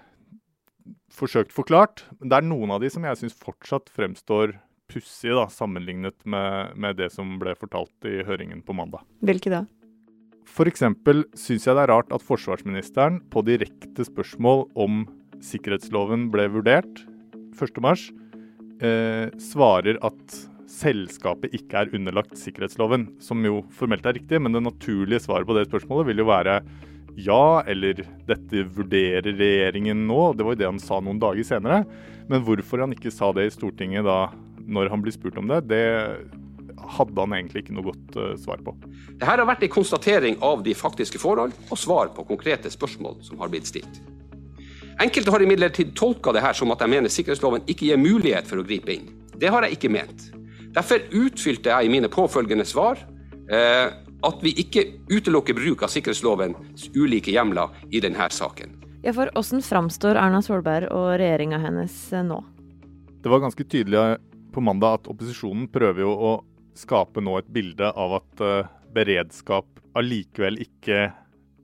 forsøkt 1.12 1.54
forklart. 1.54 2.04
Men 2.20 2.30
det 2.30 2.38
er 2.38 2.46
noen 2.46 2.74
av 2.74 2.82
de 2.84 2.90
som 2.92 3.04
jeg 3.08 3.22
syns 3.22 3.38
fortsatt 3.38 3.90
fremstår 3.92 4.54
pussige, 4.92 5.46
sammenlignet 5.50 6.18
med, 6.28 6.76
med 6.76 6.98
det 7.00 7.08
som 7.14 7.38
ble 7.40 7.54
fortalt 7.58 8.08
i 8.08 8.20
høringen 8.26 8.60
på 8.64 8.76
mandag. 8.76 9.02
Hvilke 9.24 9.50
da? 9.52 9.64
F.eks. 10.52 10.84
syns 11.38 11.66
jeg 11.66 11.76
det 11.78 11.84
er 11.84 11.90
rart 11.90 12.12
at 12.12 12.24
forsvarsministeren 12.26 13.22
på 13.32 13.44
direkte 13.46 14.04
spørsmål 14.04 14.66
om 14.78 15.04
sikkerhetsloven 15.42 16.28
ble 16.34 16.48
vurdert 16.52 17.02
1.3, 17.56 17.94
eh, 18.84 19.26
svarer 19.40 19.98
at 20.04 20.36
selskapet 20.72 21.52
ikke 21.56 21.82
er 21.82 21.92
underlagt 21.96 22.38
sikkerhetsloven. 22.40 23.10
Som 23.22 23.44
jo 23.46 23.62
formelt 23.74 24.06
er 24.08 24.16
riktig, 24.18 24.40
men 24.42 24.54
det 24.56 24.64
naturlige 24.64 25.22
svaret 25.26 25.48
på 25.48 25.56
det 25.56 25.68
spørsmålet 25.68 26.10
vil 26.10 26.24
jo 26.24 26.30
være 26.30 26.60
ja, 27.20 27.60
eller 27.68 27.98
dette 28.28 28.64
vurderer 28.72 29.34
regjeringen 29.36 30.06
nå. 30.08 30.32
Det 30.32 30.46
var 30.46 30.54
jo 30.54 30.60
det 30.62 30.70
han 30.70 30.80
sa 30.80 31.00
noen 31.04 31.20
dager 31.20 31.44
senere. 31.44 31.82
Men 32.30 32.44
hvorfor 32.46 32.84
han 32.84 32.94
ikke 32.96 33.12
sa 33.12 33.32
det 33.36 33.48
i 33.48 33.52
Stortinget 33.52 34.06
da, 34.08 34.30
når 34.62 34.92
han 34.92 35.02
blir 35.04 35.14
spurt 35.14 35.36
om 35.40 35.50
det, 35.50 35.64
det 35.68 35.82
hadde 36.96 37.20
han 37.20 37.36
egentlig 37.36 37.64
ikke 37.64 37.76
noe 37.76 37.90
godt 37.90 38.16
uh, 38.16 38.32
svar 38.40 38.62
på. 38.64 38.74
Dette 39.12 39.28
har 39.28 39.44
vært 39.46 39.66
en 39.66 39.74
konstatering 39.76 40.40
av 40.44 40.64
de 40.64 40.74
faktiske 40.76 41.20
forhold 41.20 41.54
og 41.68 41.78
svar 41.78 42.10
på 42.16 42.26
konkrete 42.26 42.72
spørsmål 42.72 43.20
som 43.26 43.40
har 43.42 43.52
blitt 43.52 43.68
stilt. 43.68 44.00
Enkelte 45.02 45.32
har 45.34 45.42
imidlertid 45.42 45.94
tolka 45.98 46.34
det 46.34 46.42
her 46.44 46.56
som 46.56 46.72
at 46.74 46.82
jeg 46.82 46.92
mener 46.92 47.12
sikkerhetsloven 47.12 47.64
ikke 47.66 47.88
gir 47.88 48.00
mulighet 48.00 48.48
for 48.48 48.60
å 48.60 48.66
gripe 48.66 48.94
inn. 48.94 49.08
Det 49.36 49.50
har 49.50 49.64
jeg 49.66 49.78
ikke 49.78 49.92
ment. 49.92 50.30
Derfor 50.72 51.04
utfylte 51.12 51.68
jeg 51.68 51.86
i 51.86 51.92
mine 51.92 52.08
påfølgende 52.08 52.64
svar 52.64 53.00
eh, 53.52 53.92
at 54.22 54.44
vi 54.44 54.54
ikke 54.62 54.86
utelukker 55.10 55.56
bruk 55.58 55.82
av 55.84 55.92
sikkerhetslovens 55.92 56.88
ulike 56.96 57.34
hjemler 57.34 57.74
i 57.92 58.00
denne 58.00 58.28
saken. 58.32 58.78
Ja, 59.02 59.12
for 59.12 59.28
Hvordan 59.34 59.64
framstår 59.66 60.16
Erna 60.16 60.40
Solberg 60.44 60.88
og 60.94 61.16
regjeringa 61.20 61.58
hennes 61.60 61.96
eh, 62.14 62.24
nå? 62.24 62.38
Det 63.22 63.30
var 63.30 63.42
ganske 63.42 63.66
tydelig 63.66 64.16
på 64.54 64.62
mandag 64.64 65.00
at 65.00 65.10
opposisjonen 65.12 65.68
prøver 65.72 66.04
jo 66.04 66.12
å 66.12 66.32
skape 66.78 67.20
nå 67.20 67.36
et 67.40 67.50
bilde 67.52 67.88
av 67.88 68.16
at 68.16 68.42
uh, 68.42 68.70
beredskap 68.96 69.68
allikevel 69.98 70.56
ikke 70.64 71.10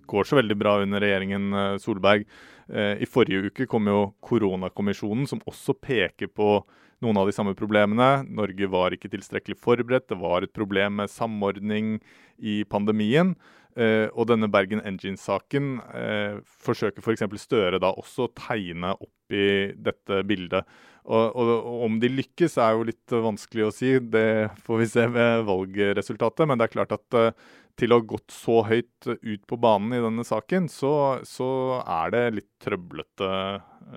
går 0.09 0.29
så 0.29 0.39
veldig 0.39 0.57
bra 0.61 0.77
under 0.85 1.03
regjeringen 1.03 1.49
uh, 1.57 1.79
Solberg. 1.81 2.27
Uh, 2.69 2.95
I 3.01 3.09
forrige 3.09 3.51
uke 3.51 3.67
kom 3.71 3.89
jo 3.91 4.13
koronakommisjonen, 4.25 5.27
som 5.29 5.43
også 5.49 5.75
peker 5.81 6.31
på 6.33 6.61
noen 7.05 7.21
av 7.21 7.29
de 7.29 7.35
samme 7.37 7.55
problemene. 7.59 8.25
Norge 8.27 8.71
var 8.71 8.95
ikke 8.95 9.11
tilstrekkelig 9.13 9.59
forberedt. 9.63 10.09
Det 10.11 10.19
var 10.21 10.45
et 10.45 10.55
problem 10.57 10.99
med 11.03 11.13
samordning 11.13 11.97
i 12.39 12.63
pandemien. 12.69 13.37
Uh, 13.79 14.11
og 14.19 14.27
denne 14.27 14.49
Bergen 14.51 14.81
Engines-saken 14.83 15.77
uh, 15.93 16.41
forsøker 16.65 17.05
f.eks. 17.05 17.23
For 17.23 17.39
Støre 17.39 17.79
da 17.79 17.93
også 17.95 18.27
å 18.27 18.33
tegne 18.35 18.97
opp 18.97 19.35
i 19.35 19.71
dette 19.77 20.25
bildet. 20.27 20.67
Og, 21.09 21.37
og, 21.39 21.53
og, 21.55 21.77
om 21.87 22.01
de 22.03 22.11
lykkes 22.11 22.59
er 22.61 22.75
jo 22.75 22.89
litt 22.89 23.15
vanskelig 23.15 23.69
å 23.69 23.73
si, 23.73 23.95
det 24.03 24.51
får 24.67 24.83
vi 24.83 24.89
se 24.91 25.07
ved 25.15 25.47
valgresultatet. 25.47 26.49
Men 26.51 26.59
det 26.59 26.67
er 26.67 26.75
klart 26.75 26.97
at 26.99 27.19
uh, 27.21 27.55
til 27.79 27.95
å 27.95 28.01
ha 28.01 28.07
gått 28.11 28.35
så 28.35 28.63
høyt 28.67 29.07
ut 29.07 29.45
på 29.47 29.59
banen 29.61 29.95
i 29.95 30.03
denne 30.03 30.25
saken, 30.27 30.67
så, 30.73 30.93
så 31.27 31.49
er 31.85 32.15
det 32.15 32.25
litt 32.41 32.51
trøblete 32.65 33.31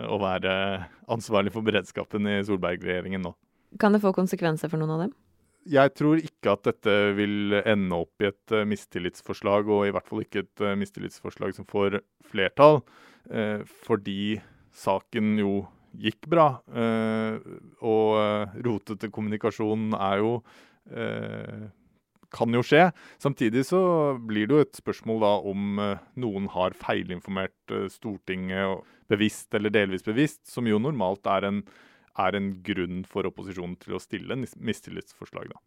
å 0.07 0.19
være 0.21 0.53
ansvarlig 1.11 1.53
for 1.55 1.65
beredskapen 1.65 2.29
i 2.29 2.37
Solberg-regjeringen 2.47 3.25
nå. 3.25 3.33
Kan 3.81 3.95
det 3.95 4.03
få 4.03 4.13
konsekvenser 4.15 4.71
for 4.71 4.81
noen 4.81 4.95
av 4.95 5.03
dem? 5.05 5.17
Jeg 5.71 5.93
tror 5.93 6.21
ikke 6.21 6.55
at 6.55 6.63
dette 6.65 6.93
vil 7.17 7.53
ende 7.59 7.99
opp 8.03 8.23
i 8.23 8.29
et 8.31 8.53
uh, 8.55 8.63
mistillitsforslag, 8.65 9.69
og 9.69 9.85
i 9.85 9.91
hvert 9.93 10.07
fall 10.09 10.23
ikke 10.23 10.45
et 10.45 10.63
uh, 10.63 10.73
mistillitsforslag 10.79 11.53
som 11.57 11.67
får 11.69 12.01
flertall, 12.31 12.81
fordi 13.85 14.39
saken 14.73 15.35
jo 15.37 15.51
gikk 16.01 16.25
bra. 16.31 16.45
og 17.85 18.55
rotete 18.65 19.09
kommunikasjon 19.13 19.91
er 19.93 20.23
jo 20.23 20.31
kan 22.33 22.53
jo 22.55 22.63
skje. 22.65 22.89
Samtidig 23.21 23.65
så 23.67 23.81
blir 24.17 24.47
det 24.47 24.55
jo 24.55 24.65
et 24.65 24.81
spørsmål 24.81 25.21
da 25.23 25.31
om 25.51 25.79
noen 26.23 26.49
har 26.53 26.75
feilinformert 26.79 27.75
Stortinget 27.91 28.85
bevisst 29.11 29.53
eller 29.57 29.73
delvis 29.73 30.05
bevisst, 30.07 30.45
som 30.47 30.69
jo 30.69 30.79
normalt 30.79 31.27
er 31.27 31.49
en 31.49 31.63
er 32.19 32.35
en 32.35 32.51
grunn 32.63 33.03
for 33.07 33.27
opposisjonen 33.29 33.77
til 33.81 33.95
å 33.95 34.01
stille 34.01 34.37
mistillitsforslag, 34.37 35.51
da. 35.51 35.61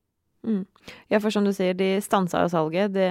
Mm. 0.44 0.64
Ja, 1.08 1.20
for 1.20 1.32
som 1.32 1.46
du 1.46 1.54
sier, 1.56 1.76
de 1.76 1.96
stansa 2.04 2.44
jo 2.44 2.50
salget. 2.52 2.92
Det 2.92 3.08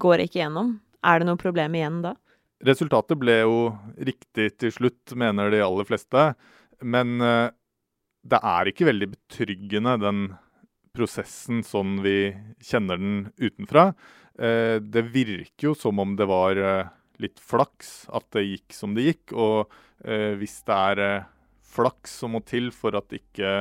går 0.00 0.24
ikke 0.24 0.40
gjennom. 0.40 0.78
Er 1.04 1.20
det 1.20 1.28
noe 1.28 1.40
problem 1.40 1.76
igjen 1.76 2.00
da? 2.04 2.14
Resultatet 2.64 3.20
ble 3.20 3.42
jo 3.42 3.58
riktig 4.08 4.54
til 4.56 4.72
slutt, 4.72 5.12
mener 5.20 5.52
de 5.52 5.60
aller 5.60 5.88
fleste. 5.88 6.30
Men 6.80 7.18
uh, 7.20 7.52
det 8.24 8.40
er 8.40 8.70
ikke 8.70 8.88
veldig 8.88 9.10
betryggende, 9.12 9.98
den 10.00 10.24
prosessen 10.94 11.62
sånn 11.66 11.98
vi 12.04 12.34
kjenner 12.64 13.00
den 13.00 13.16
utenfra. 13.38 13.90
Uh, 14.38 14.80
det 14.82 15.06
virker 15.14 15.70
jo 15.70 15.76
som 15.78 16.00
om 16.02 16.16
det 16.18 16.26
var 16.30 16.58
uh, 16.58 16.90
litt 17.22 17.38
flaks 17.42 18.04
at 18.14 18.26
det 18.34 18.46
gikk 18.46 18.74
som 18.74 18.96
det 18.96 19.10
gikk. 19.10 19.36
Og 19.38 19.80
hvis 20.04 20.58
det 20.66 20.74
er 20.74 20.98
flaks 21.74 22.18
som 22.20 22.34
må 22.34 22.42
til 22.44 22.68
for 22.74 22.96
at 22.98 23.14
ikke 23.14 23.52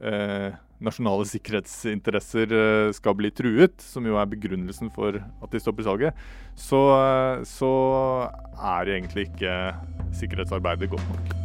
eh, 0.00 0.56
nasjonale 0.84 1.26
sikkerhetsinteresser 1.28 2.56
eh, 2.58 2.90
skal 2.96 3.16
bli 3.18 3.30
truet, 3.34 3.78
som 3.82 4.06
jo 4.08 4.18
er 4.20 4.30
begrunnelsen 4.30 4.92
for 4.94 5.20
at 5.20 5.54
de 5.54 5.62
stopper 5.62 5.86
salget, 5.86 6.26
så, 6.58 6.82
eh, 6.98 7.46
så 7.48 7.72
er 8.58 8.94
egentlig 8.98 9.28
ikke 9.30 9.56
sikkerhetsarbeidet 10.20 10.92
godt 10.92 11.10
nok. 11.14 11.43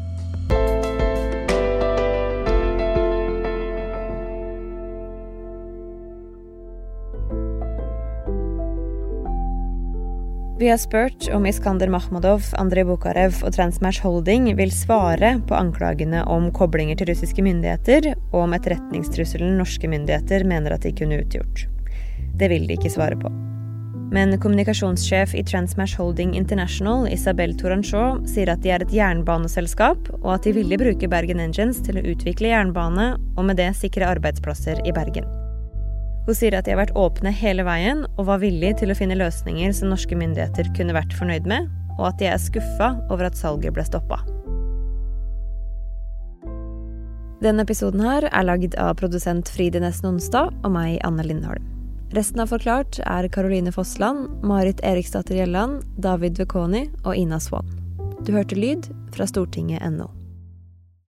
Vi 10.60 10.70
har 10.70 10.78
spurt 10.78 11.30
om 11.34 11.46
Iskander 11.46 11.88
Mahmadov, 11.88 12.42
Andrej 12.60 12.84
Bukharev 12.84 13.38
og 13.48 13.54
Transmash 13.56 14.04
Holding 14.04 14.50
vil 14.58 14.74
svare 14.76 15.38
på 15.48 15.56
anklagene 15.56 16.26
om 16.28 16.50
koblinger 16.52 17.00
til 17.00 17.08
russiske 17.14 17.46
myndigheter, 17.46 18.10
og 18.34 18.42
om 18.42 18.58
etterretningstrusselen 18.58 19.56
norske 19.56 19.88
myndigheter 19.88 20.44
mener 20.44 20.76
at 20.76 20.84
de 20.84 20.92
kunne 21.00 21.22
utgjort. 21.24 21.64
Det 22.36 22.52
vil 22.52 22.68
de 22.68 22.76
ikke 22.76 22.92
svare 22.92 23.16
på. 23.16 23.32
Men 24.12 24.36
kommunikasjonssjef 24.36 25.40
i 25.40 25.48
Transmash 25.48 25.96
Holding 25.96 26.36
International, 26.36 27.08
Isabel 27.08 27.56
Tourangeau, 27.56 28.20
sier 28.28 28.52
at 28.52 28.60
de 28.60 28.76
er 28.76 28.84
et 28.84 28.96
jernbaneselskap, 29.00 30.12
og 30.20 30.34
at 30.36 30.44
de 30.44 30.58
ville 30.60 30.82
bruke 30.82 31.08
Bergen 31.08 31.40
Engines 31.40 31.80
til 31.88 32.02
å 32.02 32.08
utvikle 32.12 32.52
jernbane, 32.52 33.14
og 33.38 33.46
med 33.48 33.64
det 33.64 33.78
sikre 33.80 34.12
arbeidsplasser 34.12 34.84
i 34.84 34.92
Bergen. 34.92 35.39
Hun 36.28 36.36
sier 36.38 36.58
at 36.58 36.68
de 36.68 36.76
har 36.76 36.82
vært 36.82 36.98
åpne 37.00 37.32
hele 37.34 37.64
veien 37.68 38.04
og 38.16 38.28
var 38.28 38.42
villige 38.44 38.82
til 38.82 38.92
å 38.94 38.98
finne 38.98 39.18
løsninger 39.18 39.72
som 39.76 39.94
norske 39.94 40.18
myndigheter 40.18 40.70
kunne 40.78 40.96
vært 40.98 41.16
fornøyd 41.18 41.48
med, 41.50 41.70
og 41.98 42.12
at 42.12 42.20
de 42.22 42.30
er 42.30 42.42
skuffa 42.42 42.94
over 43.10 43.30
at 43.30 43.40
salget 43.40 43.76
ble 43.76 43.86
stoppa. 43.88 44.22
Denne 47.40 47.64
episoden 47.64 48.04
her 48.04 48.28
er 48.28 48.44
lagd 48.44 48.76
av 48.76 48.98
produsent 49.00 49.48
Fride 49.48 49.80
Nesten 49.80 50.12
Onsdag 50.12 50.52
og 50.60 50.74
meg, 50.76 50.98
Anne 51.08 51.24
Lindholm. 51.24 51.64
Resten 52.12 52.42
av 52.44 52.50
Forklart 52.52 53.00
er 53.06 53.30
Caroline 53.32 53.72
Fossland, 53.72 54.28
Marit 54.44 54.82
Eriksdatter 54.84 55.38
Gjelland, 55.38 55.86
David 56.02 56.42
Vekoni 56.42 56.88
og 57.06 57.14
Ina 57.16 57.40
Swann. 57.40 57.70
Du 58.26 58.34
hørte 58.36 58.58
lyd 58.60 58.90
fra 59.16 59.30
stortinget.no. 59.30 60.19